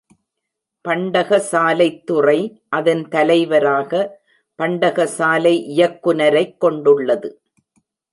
[0.87, 2.63] பண்டகசாலைத் துறை
[2.69, 4.21] அதன் தலைவராக
[4.57, 7.41] பண்டகசாலை இயக்குநரைக் கொண்டுள்ளது.